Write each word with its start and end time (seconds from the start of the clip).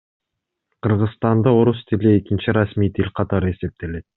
Кыргызстанда 0.81 1.49
орус 1.59 1.79
тили 1.87 2.11
экинчи 2.19 2.49
расмий 2.57 2.91
тил 2.95 3.09
катары 3.19 3.47
эсептелет. 3.53 4.05